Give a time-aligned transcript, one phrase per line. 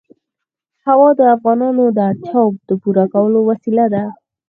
[0.87, 4.03] هوا د افغانانو د اړتیاوو د پوره کولو وسیله ده.